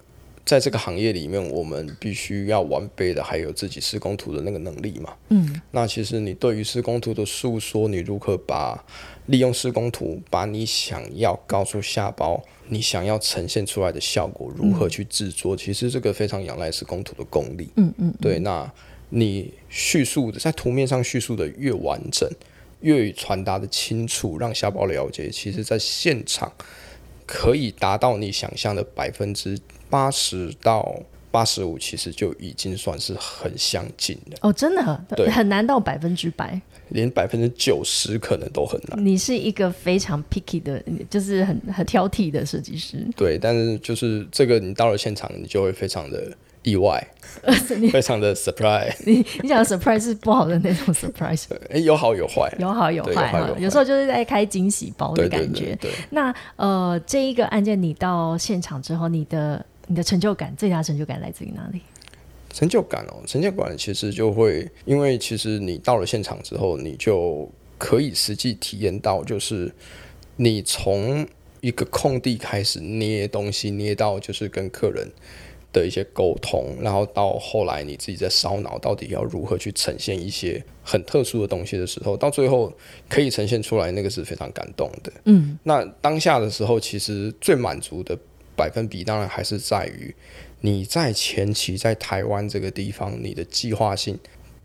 [0.46, 5.14] 在这个行业里面，我们必须要完备的还有自己施工图的那个能力嘛。
[5.28, 8.84] 嗯，那其实你对于施工图的诉说，你如何把
[9.28, 17.70] 利用施工图，把你想要告诉下包，你想要呈现出来的效果，如何去制作，其实这个非常仰赖施工图的功力。
[17.76, 18.68] 嗯嗯，对，那
[19.10, 22.30] 你叙述的在图面上叙述的越完整，
[22.82, 26.52] 越传达的清楚，让下包了解，其实在现场
[27.26, 34.38] 可以达到你想象的百分之八十到八十五，其实就已经算是很相近的。
[34.41, 36.60] 哦，真的对很难到百分之百。
[36.89, 39.06] 连百分之九十可能都很难。
[39.06, 43.08] 你是一个非常 picky 的，就是很很挑剔的设计师。
[43.15, 47.06] 对，但是就是这个，你到了现场，你就会非常的意外，
[47.91, 48.93] 非常的 surprise。
[49.06, 52.52] 你你讲的 surprise 是不好的那种 surprise， 哎，有好有坏。
[52.60, 55.76] 有好有坏哈有时候就是在开惊喜包的对对感觉。
[55.80, 61.82] 对对，那呃，这一个案件你到现场之后，你的你的成就感，最大成就感来自于哪里？
[62.52, 69.72] 成就感哦，成就感其实就会，因为其实你到了现场之后，你就可以实际体验到，就是
[70.36, 71.26] 你从
[71.62, 75.08] 一个空地开始捏东西，捏到就是跟客人
[75.72, 82.74] 的一些沟通，然后到后来你自己在烧脑，到底要如何去呈现一些很特殊的东西的时候，到最后
[83.08, 85.12] 可以呈现出来，那个是非常感动的。
[85.26, 88.18] 嗯，那当下的时候，其实最满足的
[88.56, 90.14] 百分比，当然还是在于
[90.62, 94.18] 你在前期在台湾这个地方，你的计划性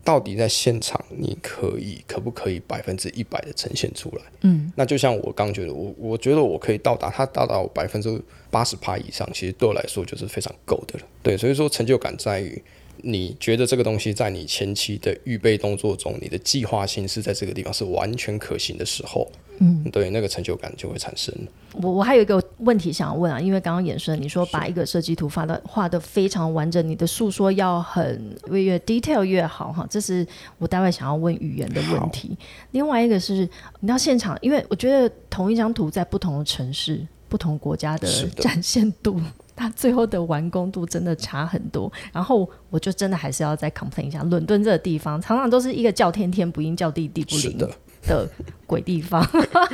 [0.05, 4.21] 到底在现场，你可以可不可以百分之一百的呈现出来？
[4.43, 11.05] 嗯，那就像我刚觉得，我我觉得我可以到达它达到百分之八十趴以上，其实对我来说就是非常够的了。
[11.21, 12.63] 对，所以说成就感在于。
[13.07, 21.31] 你觉得这个东西在你前期的预备动作中，你的计划性是在这个地方是完全可行的时候，嗯，对，那个成就感就会产生。
[21.73, 30.25] 我我还有一个问题想要问啊，因为刚刚衍生你说把一个设计图发的画的非常完整，你的诉说要很越越 detail 越好哈，这是
[30.57, 32.35] 我待会想要问语言的问题。
[32.71, 33.47] 另外一个是
[33.81, 39.21] 你到现场，因为我觉得同一张图在不同的城市、不同国家的展现度。
[39.55, 47.69] 它最后的完工度真的差很多，然后我就真的还是要再 complain 一下，伦敦这个地方常常都是一个叫天天不应，叫地地不灵的，
[48.07, 48.29] 的
[48.67, 49.25] 鬼地方。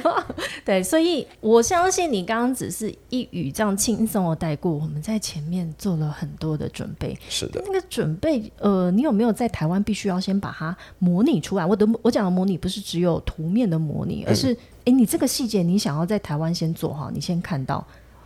[0.64, 7.18] 对，所以我相信你刚刚只是一语这样轻松的带过，我们在前面做了很多的准备。
[7.28, 11.66] 是的，那个准备，呃，你有没有在台湾必须要先把它模拟出来？
[11.66, 17.84] 我的我讲的模拟不是只有图面的模拟，而是，诶，你这个细节你想要在台湾先做好，你先看到，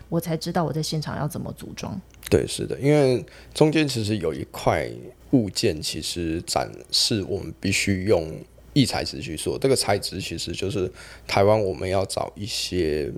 [0.10, 2.00] 我才知道我在现场要怎么组装。
[2.30, 4.90] 对，是的，因为中间其实有一块
[5.32, 8.34] 物件，其实展示我们必须用
[8.74, 9.58] 异材质去做。
[9.60, 10.92] 这个材质其实就是
[11.28, 13.12] 台湾我们要找一些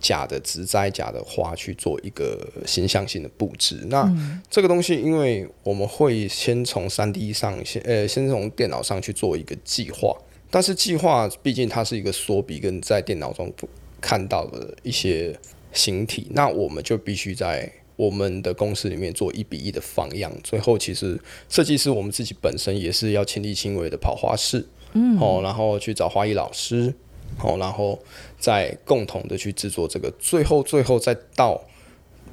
[0.00, 3.80] 假的植栽、假的花去做一个形象性的布置。
[3.88, 4.10] 那
[4.50, 10.16] 这个东西，因为我们会先从三 D 上先呃，先从电脑上去做一个计划，
[10.50, 13.52] 但是计划毕竟它是一个缩比，跟在电脑中
[14.00, 15.38] 看到的一些
[15.74, 20.32] 形体，那我们就必须在我们的公司里面做一比一的放样。
[20.42, 26.94] 最后，其实设计师我们自己本身也是要亲力亲为的跑花式，嗯，哦，然后去找花艺老师。
[27.36, 27.98] 好，然后
[28.38, 31.60] 再共同的去制作这个，最后最后再到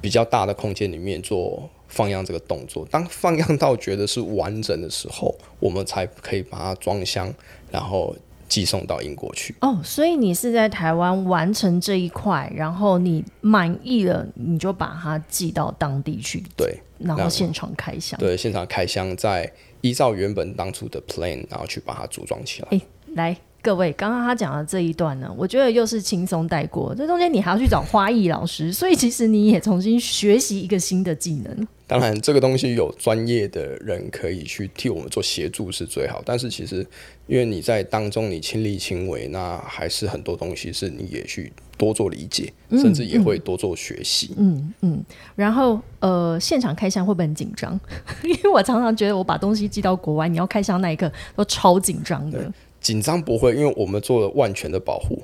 [0.00, 2.86] 比较大的空间里面做放样这个动作。
[2.88, 7.34] 当放样到觉得是完整的时候，我们才可以把它装箱，
[7.72, 8.14] 然后
[8.52, 9.54] 寄送到英国去。
[9.62, 16.44] 哦，所以你是在台湾完成这一块，然后你满意了，你就把它寄到当地去。
[16.54, 18.20] 对，然后现场开箱。
[18.20, 22.68] 对，现场开箱，再依照原本当初的 plan，然后去把它组装起来。
[22.72, 22.80] 哎，
[23.14, 23.34] 来。
[23.62, 26.92] 各位，刚刚他讲的这一段呢，我觉得又是轻松带过。
[26.92, 31.68] 这中间你还要去找花艺老师，所以其实你也重新学习一个新的技能。
[31.92, 36.22] 当然，这个东西有专业的人可以去替我们做协助是最好。
[36.24, 36.86] 但是其实，
[37.26, 44.34] 因为你在当中你亲力亲为，那还是很多东西是你也去多做理解，甚至也会多做学习。
[44.38, 45.04] 嗯嗯。
[45.36, 47.78] 然后呃，现场开箱会不会很紧张？
[48.24, 52.50] 因为我常常觉得我把东西寄到国外，你要开箱那一刻都超紧张的。
[52.82, 55.22] 紧张不会，因为我们做了万全的保护。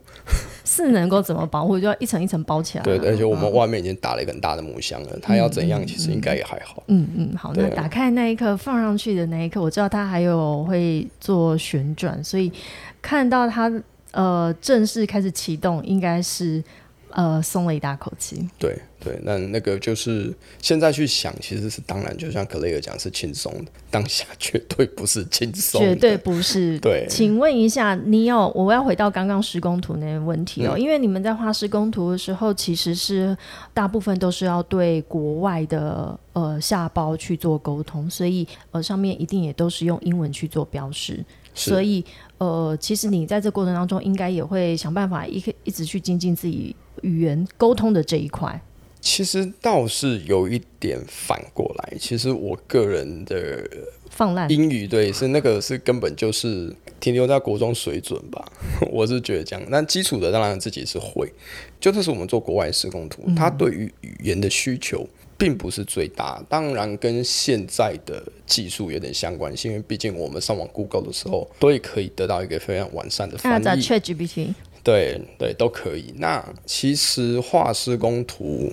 [0.65, 1.81] 是能够怎么保护？
[1.81, 2.85] 就要一层一层包起来。
[2.85, 5.19] 对，而且我们外面已经打了一个很大的木箱了。
[5.21, 6.83] 它要怎样，其实应该也还好。
[6.89, 7.53] 嗯嗯，好。
[7.55, 12.53] 那打开那一刻，放上去的那一刻，我知道它还有会做旋转，所以
[13.01, 13.73] 看到它
[14.13, 16.63] 呃正式开始启动，应该是
[17.11, 18.47] 呃松了一大口气。
[18.59, 18.79] 对。
[19.09, 26.79] 对，那那个就是现在去想，其实是当然，就像克雷尔讲是轻松的，当下绝对不是轻松，绝对不是。
[26.81, 33.35] 对，请问一下，你有我要回到刚刚施工图那个问题哦，因为你们在画施工图的时候，其实是
[33.73, 42.05] 大部分都是要对国外的呃下包去做沟通，所以呃上面一定也都是用英文去做标识，所以
[42.37, 48.61] 呃其实你在这过程当中，应该也会想办法一一直去精进自己语言沟通的这一块。
[49.01, 53.69] 其实倒是有一点反过来，其实我个人的
[54.11, 58.45] 放烂英语对是那个是根本就是停留在国中水准吧，
[58.91, 59.65] 我是觉得这样。
[59.69, 61.33] 那基础的当然自己是会，
[61.81, 73.81] 就这是我们做国外施工图，它对于语言的需求并不是最大，当然跟现在的技术有点相关性，因为毕竟我们上网 Google 的时候，都可以得到一个非常完善的翻译。
[73.81, 74.55] ChatGPT。
[74.89, 76.15] 对对都可以。
[76.17, 78.73] 那其实画施工图。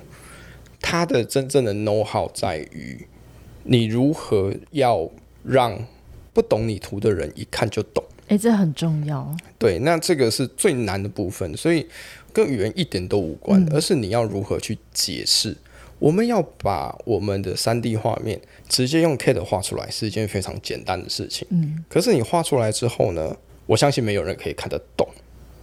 [0.87, 3.07] 它的真正的 know how 在于，
[3.63, 5.09] 你如何要
[5.43, 5.83] 让
[6.31, 8.03] 不懂你图的人一看就懂。
[8.27, 9.35] 哎，这很重要。
[9.57, 11.87] 对，那这个是最难的部分，所以
[12.31, 15.57] 跟语言一点都无关，而是你要如何去解释。
[15.97, 21.47] 我们要把我们的三 D 画面直接用 CAD 画出来，是一件非常简单的事情。
[21.49, 21.83] 嗯。
[21.89, 25.07] 可是你画出来之后呢，我相信没有人可以看得懂。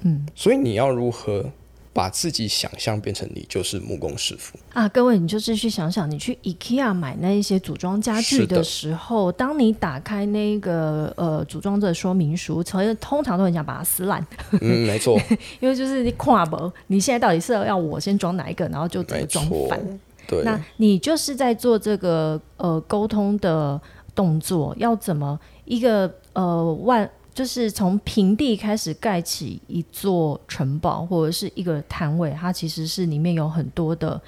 [0.03, 0.27] 嗯。
[0.35, 1.51] 所以你要如何？
[1.95, 4.88] 把自己想象变成你就是木工师傅啊！
[4.88, 14.27] 各位，你就是去想想，你去 IKEA 买那一些组装家具的时候，当你打开那个呃组装的说明书，其实通常都很想把它撕烂。
[14.62, 15.21] 嗯， 没错，
[15.61, 19.79] 因为就是你跨博，你现在到底是要我先装哪一个，然后就怎么装反？
[20.27, 23.79] 对，那你就是在做这个呃沟通的
[24.15, 27.11] 动作，要怎么一个呃万。
[27.35, 34.21] 就是从平地开始盖起一座城堡或者是一个摊位，它其实是里面有很多的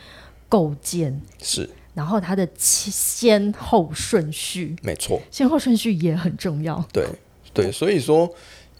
[0.49, 6.83] 构建，是，然后它的先后顺序，没错，先后顺序也很重要。
[6.93, 7.07] 对
[7.53, 8.29] 对，所以说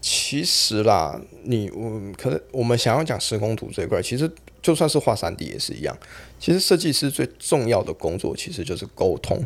[0.01, 4.29] 其实啦，你我可能我们想要讲施工图这一块，其实
[4.61, 5.95] 就算是画三 D 也是一样。
[6.39, 9.43] 其实设计师最重要的工作其实就是沟通，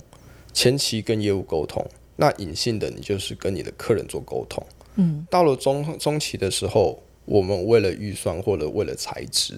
[0.54, 1.86] 前期跟业务沟通。
[2.20, 4.62] 那隐性的，你就是跟你的客人做沟通。
[4.96, 9.58] 嗯，到了中中期的时候，我们为了预算或者为了材质，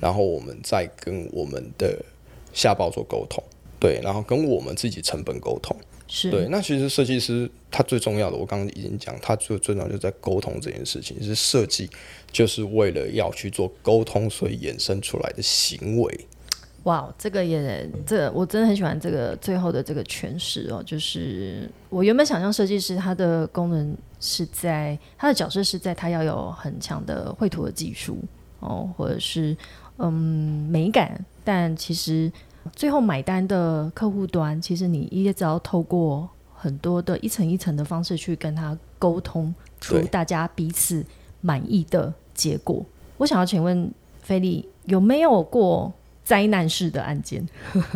[0.00, 2.04] 然后我们再跟我们的
[2.52, 3.40] 下包做沟通。
[3.78, 5.76] 对，然后跟我们自己成本沟通。
[6.08, 6.48] 是对。
[6.48, 11.22] 那其实设计师他最重要的，我刚刚已经讲，他最最重要就在沟通这件事情。
[11.22, 11.88] 是设计
[12.32, 16.26] 就是为了要去做沟通，所以衍生出来的行为。
[16.84, 20.82] 哇，这个也，这我真的很喜欢这个最后的这个诠释哦。
[20.84, 28.18] 就是我原本想象设计师他的功能是在他的角色是在他要有很强的绘图的技术
[28.60, 29.56] 哦，或者是
[29.98, 30.12] 嗯
[30.70, 32.30] 美感，但其实
[32.74, 41.04] 最后买单的客户端，其实你也只要透过很多的一层一层的方式去跟他沟通，出大家彼此
[41.40, 42.84] 满意的结果。
[43.18, 43.92] 我想要请问。
[44.22, 45.92] 菲利有没有过
[46.24, 47.46] 灾难式的案件？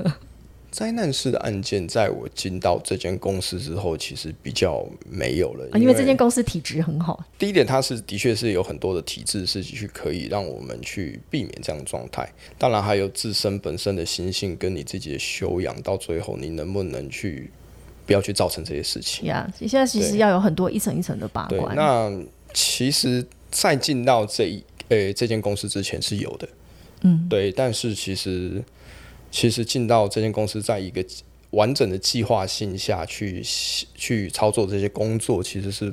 [0.69, 5.67] 灾难式的案件，在我进到这间公司之后，其实比较没有了。
[5.73, 7.25] 啊，因为这间公司体质很好。
[7.39, 12.31] 第一点，它是的确是有很多的体制是去可以让我们去避免这样的状态。
[12.59, 17.51] 当然，还有自身本身的心性跟你自己的修养，到最后你能不能去
[18.05, 19.27] 不要去造成这些事情？
[19.27, 21.75] 呀，你现在其实要有很多一层一层的把关。
[21.75, 22.13] 那
[22.53, 26.47] 其实，在进到这一呃这间公司之前是有的，
[27.07, 27.53] 嗯，对。
[27.53, 28.63] 但是其实。
[29.29, 31.05] 其实进到这间公司，在一个
[31.51, 33.43] 完整的计划性下去
[33.95, 35.93] 去操作这些工作，其实是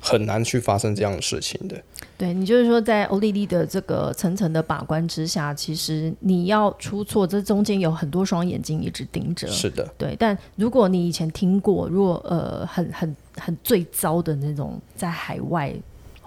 [0.00, 1.80] 很难去发生这样的事情的。
[2.18, 9.46] 对你就是说，在欧丽丽的这个层层的把关之下，其实你要出错，这中间有很多双眼睛一直盯着。
[9.46, 10.16] 是的，对。
[10.18, 15.72] 但如果你以前听过，如果呃很很很最糟的那种在海外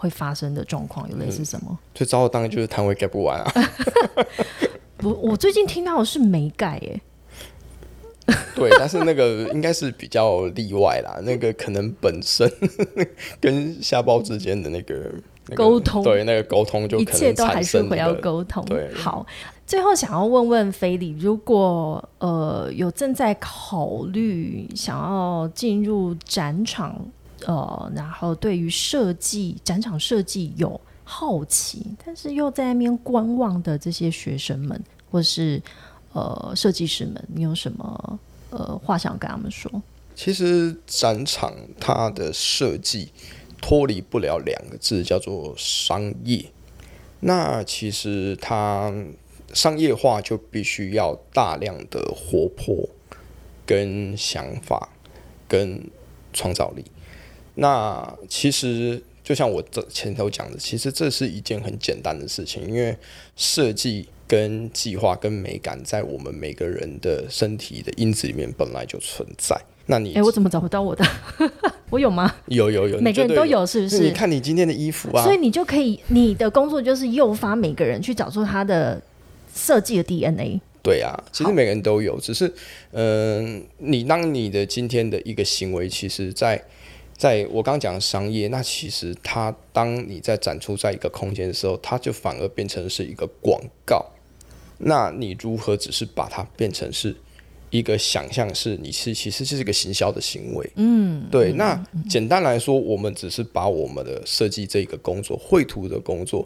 [0.06, 1.78] 会发生的状况，有类似什么？
[1.94, 3.52] 最糟的当然就是摊位盖不完啊。
[4.98, 7.02] 不，我最近听到的是没盖耶。
[8.56, 11.20] 对，但是那个应该是比较例外啦。
[11.24, 12.50] 那个可能本身
[13.42, 15.12] 跟下包之间的那个
[15.56, 18.64] 沟通，对那个沟通就一切都还是回要沟通。
[18.66, 19.26] 对，好，
[19.68, 27.06] 最后想要问问菲利，如果呃有正在考虑想要进入展场，
[27.46, 30.80] 呃，然后对于设计展场设计有。
[31.08, 35.62] 好奇，但是又在那边观望的这些学生们，或是
[36.14, 38.20] 呃设计师们，你有什么
[38.50, 39.72] 呃话想跟他们说？
[40.16, 43.10] 其实展场它的设计
[43.62, 46.44] 脱离不了两个字，叫做商业。
[47.20, 48.92] 那其实它
[49.54, 52.90] 商业化就必须要大量的活泼、
[53.64, 54.90] 跟想法、
[55.48, 55.88] 跟
[56.34, 56.84] 创造力。
[57.56, 59.02] 那其实。
[59.26, 62.96] 就像我这前头讲的，其实这是一件很简单的事情，因为
[63.36, 69.60] 设计跟计划跟美感在我们每个人的身体的因子里面本来就存在。
[69.88, 71.04] 那你哎，我怎么找不到我的？
[71.90, 72.36] 我有吗？
[72.50, 74.02] 有有有，每个人都有，是不是？
[74.02, 79.02] 你看你今天的衣服啊，所以你就可以，你的工作就是诱发每个人去找出他的
[79.56, 80.62] 设计的 DNA。
[80.84, 82.54] 对啊，其实每个人都有，只是
[82.92, 86.64] 嗯，你当你的今天的一个行为，其实在。
[87.18, 94.06] 在我刚刚讲的商业，那其实它当你在展出在一个空间的时候，它就反而变成是一个广告。
[94.78, 97.16] 那你如何只是把它变成是
[97.70, 98.54] 一个想象？
[98.54, 100.70] 是你是其实就是一个行销的行为。
[100.76, 101.54] 嗯，对。
[101.54, 106.46] 那简单来说，我们只是把我们的设计这个工作、绘图的工作，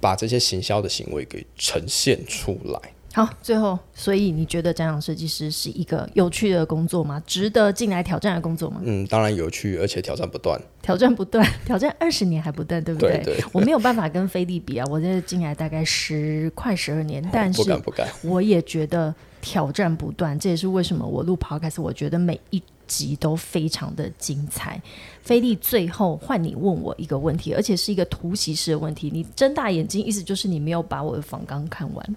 [0.00, 2.92] 把这些行销的行为给呈现出来。
[3.18, 7.20] 好，最后，所以你觉得展场设计师是一个有趣的工作吗？
[7.26, 8.80] 值得进来挑战的工作吗？
[8.84, 10.56] 嗯，当然有趣，而且挑战不断。
[10.80, 13.20] 挑战不断， 挑战二十年还不断，对不对？
[13.24, 13.42] 对。
[13.52, 18.06] 我没有办法跟菲利比啊，我这进来大概十快十二年，但是不敢不敢。
[18.22, 24.80] 我也觉得挑战不断，这也是为什么我录 podcast，我觉得每一集都非常的精彩。
[25.22, 29.10] 菲利，最后换你问我一个问题，而且是一个突袭式的问题。
[29.12, 32.16] 你睁大眼睛，意思就是你没有把我的访纲看完。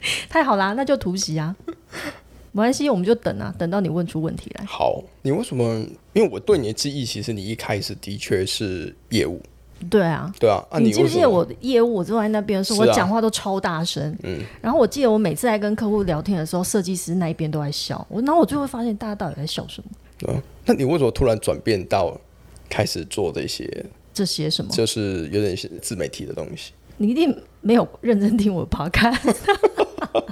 [0.28, 1.54] 太好啦，那就突袭啊，
[2.52, 4.64] 没关系，我们就等啊，等到你问出问题来。
[4.64, 5.64] 好，你为什么？
[6.12, 9.40] 因为我对你的记忆，其实你一开始的确是业务。
[9.88, 10.60] 对啊，对啊。
[10.80, 11.94] 你记不记得我的业务？
[11.94, 14.16] 我坐在那边的时候，我讲话都超大声。
[14.24, 14.40] 嗯。
[14.60, 18.04] 然后我记得我每次在跟客户聊天的时候，设计师那一边都在笑。
[18.10, 19.90] 我，然后我就会发现大家到底在笑什么？
[20.28, 20.42] 嗯。
[20.64, 22.20] 那你为什么突然转变到
[22.68, 23.86] 开始做这些？
[24.12, 24.72] 这些什么？
[24.72, 26.72] 就是有点自媒体的东西。
[26.98, 29.34] 你一定没有认真听我的 podcast。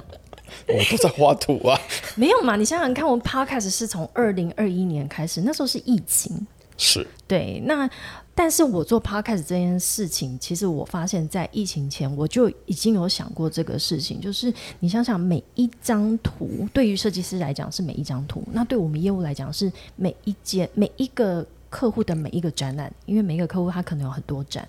[0.69, 1.79] 我都在画图啊，
[2.15, 2.57] 没有嘛？
[2.57, 6.45] 你想想看，我们 podcast 是从二零二一年开始，那时候是疫情，
[6.77, 7.61] 是对。
[7.65, 7.89] 那
[8.35, 14.19] 但是我做 podcast 这件事情，其实我发现，在疫情前我就已经有想过这个事情。
[14.19, 24.67] 就是你想想，每一张图对于设计师来讲是每一张图，那对我们业务来讲是每一件每一个客户的每一个展览，因为每一个客户他可能有很多展。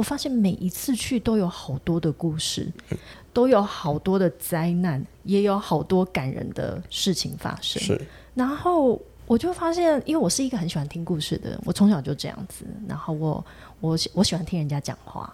[0.00, 2.72] 我发现每一次去都有好多的故事。
[3.32, 7.80] 都有好多的灾难，也有好多感人的事情发生。
[7.80, 12.64] 是，然后我就发现，因为我是一个很喜欢听故事的人，我从小就这样子。
[12.88, 13.44] 然后我
[13.80, 15.32] 我我喜欢听人家讲话，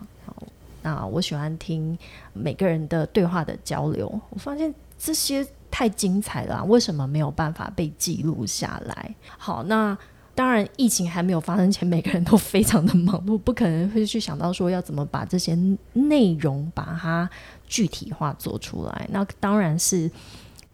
[0.82, 1.96] 那我喜欢听
[2.34, 4.20] 每个人的对话的交流。
[4.28, 9.14] 我发现这些太精彩了，为什么没有办法被记录下来？
[9.38, 9.96] 好，那。
[10.36, 15.58] 当然，疫情还没有发生前，每个人都非常的忙碌，不可能会去想到说要怎么把这些
[15.94, 17.28] 内容把它
[17.66, 19.08] 具体化做出来。
[19.10, 20.10] 那当然是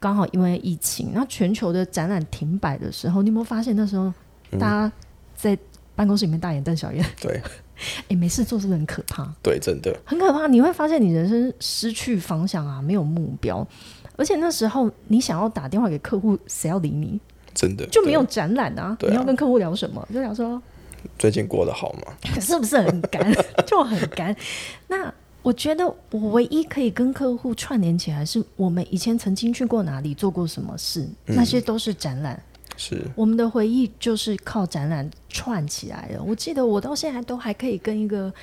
[0.01, 4.13] 刚好因为疫情，那全球的展览停摆的时候，你有没有发现那时候
[4.59, 4.91] 大家
[5.33, 5.57] 在
[5.95, 7.05] 办公室里面大眼瞪小眼？
[7.21, 7.41] 对，
[8.09, 9.25] 哎，没事做是不是很可怕？
[9.41, 10.45] 对，真的很可怕。
[10.45, 13.65] 你会发现你人生失去方向啊，没有目标，
[14.17, 17.17] 而且那时候你想要打电话给客户，谁要理你？
[17.53, 18.97] 真的就没有展览啊？
[19.01, 20.07] 你要跟客户聊什么？
[20.13, 20.61] 就聊说
[21.19, 22.13] 最近过得好吗？
[22.39, 23.31] 是不是很干？
[23.67, 24.35] 就很干。
[24.87, 32.41] 那我觉得我唯一可以跟客户串联起来，是我们以前曾经去过哪里，做过什么事，那些都是展览。
[32.75, 36.23] 是我们的回忆就是靠展览串起来的。
[36.23, 38.33] 我记得我到现在都还可以跟一个，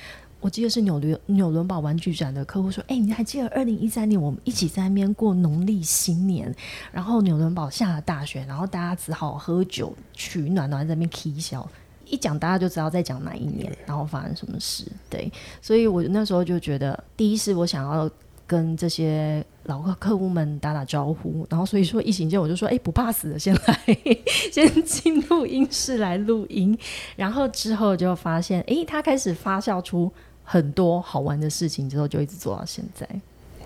[0.41, 6.53] 我记得是纽伦纽伦堡玩具展的客户说：“哎、你还记得二零一三年我们一起在那边过农历新年，
[6.91, 11.65] 然后纽伦堡下了大雪，然后大家只好喝酒取暖，然后在那边 k 笑。”
[12.05, 14.85] 一讲大家就知道在讲哪一年，然后发生什么事。
[15.09, 15.31] 对，
[15.61, 18.09] 所以我那时候就觉得，第一是我想要
[18.45, 23.97] 跟这些老客客户们打打招呼，然后所以说疫情间我就说，哎、不怕死的，先来，
[24.51, 26.77] 先进录音室来录音，
[27.15, 30.11] 然后之后就发现，哎、他开始发酵出
[30.51, 33.07] 很多好玩的事情，之后就一直做到现在。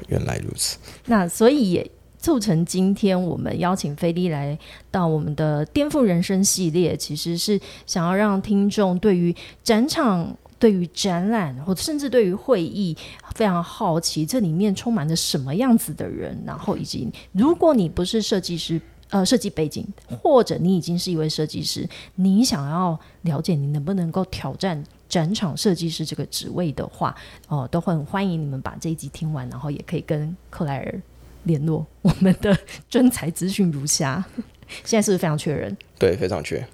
[0.08, 0.78] 原来如此，
[1.08, 4.56] 那所以也促成今天我们邀请菲利来
[4.92, 12.96] 到我们的颠覆人生系列，其实是想要让听众对于展场、对于展览，或甚至对于会议
[13.34, 18.80] 非常好奇，这里面充满着什么样子的人，然后以及如果你不是设计师。
[19.12, 19.86] 呃，设计背景，
[20.20, 27.16] 或者你已经是一位设计师，你想要了解你能不能够挑战展场设计师这个职位的话，
[27.48, 31.02] 哦、都会很欢迎你们把这一集听完，然后也可以跟克莱尔
[31.44, 31.86] 联络。
[32.02, 32.58] 我们的
[32.90, 34.24] 专才资讯如下，
[34.84, 35.76] 现在是不是非常缺人？
[36.00, 36.66] 对，非常缺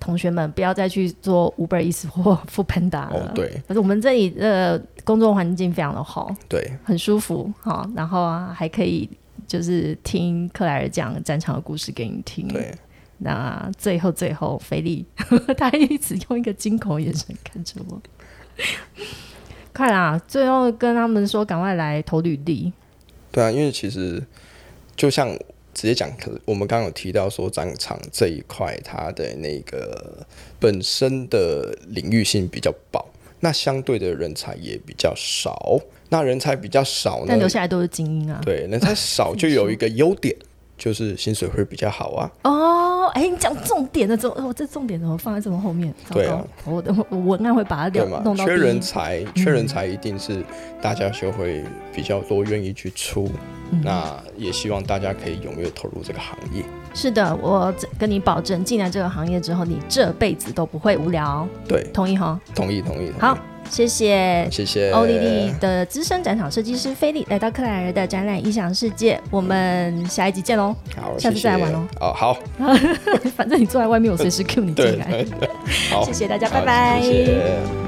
[0.00, 3.28] 同学们不要再去做 Uber Eats 或 f o o Panda 了。
[3.28, 9.10] 哦，对可是我们这里的工作环境非常的好，对，很舒服哈，然后啊还可以
[9.48, 12.46] 就是听克莱尔讲展场的故事给你听。
[12.46, 12.72] 对，
[13.18, 15.04] 那最后最后，菲利
[15.56, 18.00] 他一直用一个惊恐的眼神看着我。
[19.72, 20.20] 快啦！
[20.26, 22.72] 最后跟他们说，赶快来投履历。
[23.30, 24.20] 对啊，因为其实
[24.96, 25.28] 就像
[25.72, 30.26] 直接讲，可我们刚刚有提到说战场这一块，它的那个
[30.58, 33.04] 本身的领域性比较薄，
[33.40, 35.78] 那相对的人才也比较少。
[36.08, 38.40] 那人才比较少呢但，留下来都是精英啊。
[38.44, 40.34] 对，人才少就有一个优点，
[40.76, 42.32] 就是薪水会比较好啊。
[42.42, 44.46] 哦，哎，你讲重点的怎么？
[44.48, 45.92] 我、这重点怎么放在这么后面？
[46.12, 48.36] 对啊，我的我文案会把它对嘛聊弄？
[48.36, 50.42] 到缺人才，缺人才一定是
[50.80, 53.30] 大家就会比较多愿意去出。
[53.70, 56.62] 嗯那也希望大家可以踊跃投入这个行业。
[57.00, 61.46] 是的，我跟你保证，进来这个行业之后，你这辈子都不会无聊。
[61.68, 62.40] 对，同意哈？
[62.56, 63.38] 同意，同意，同意好，
[63.70, 64.48] 谢谢。
[64.50, 70.74] 谢谢欧丽丽的资深展场设计师菲利来到克莱尔的展览异想世界，我们下一集见喽！
[71.00, 72.36] 好，下次再来玩喽哦，好，
[73.36, 75.24] 反正你坐在外面，我随时 Q 你进对来。
[75.92, 77.00] 好，谢谢大家，拜拜。
[77.00, 77.87] 谢谢。